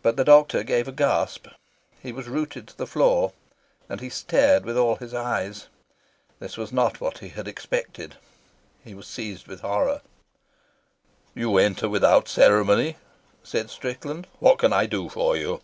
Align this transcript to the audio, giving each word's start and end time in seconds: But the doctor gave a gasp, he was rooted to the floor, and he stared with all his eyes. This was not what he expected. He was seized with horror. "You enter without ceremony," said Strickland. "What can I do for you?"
But 0.00 0.16
the 0.16 0.24
doctor 0.24 0.62
gave 0.62 0.88
a 0.88 0.92
gasp, 0.92 1.48
he 2.02 2.12
was 2.12 2.28
rooted 2.30 2.66
to 2.68 2.78
the 2.78 2.86
floor, 2.86 3.34
and 3.90 4.00
he 4.00 4.08
stared 4.08 4.64
with 4.64 4.78
all 4.78 4.96
his 4.96 5.12
eyes. 5.12 5.66
This 6.38 6.56
was 6.56 6.72
not 6.72 6.98
what 6.98 7.18
he 7.18 7.30
expected. 7.36 8.14
He 8.82 8.94
was 8.94 9.06
seized 9.06 9.46
with 9.46 9.60
horror. 9.60 10.00
"You 11.34 11.58
enter 11.58 11.90
without 11.90 12.26
ceremony," 12.26 12.96
said 13.42 13.68
Strickland. 13.68 14.28
"What 14.38 14.56
can 14.60 14.72
I 14.72 14.86
do 14.86 15.10
for 15.10 15.36
you?" 15.36 15.60